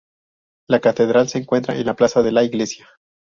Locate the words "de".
2.23-2.31